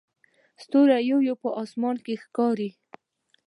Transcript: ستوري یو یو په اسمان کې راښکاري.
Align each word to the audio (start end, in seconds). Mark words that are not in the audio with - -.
ستوري 0.63 0.97
یو 1.11 1.19
یو 1.27 1.35
په 1.43 1.49
اسمان 1.61 1.95
کې 2.05 2.13
راښکاري. 2.19 2.69